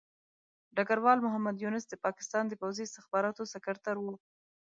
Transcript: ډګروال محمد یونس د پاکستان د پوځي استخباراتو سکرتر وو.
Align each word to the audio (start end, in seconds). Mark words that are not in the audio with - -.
ډګروال 0.75 1.19
محمد 1.25 1.55
یونس 1.63 1.83
د 1.89 1.93
پاکستان 2.05 2.43
د 2.47 2.53
پوځي 2.61 2.83
استخباراتو 2.85 3.49
سکرتر 3.53 3.95
وو. 3.99 4.13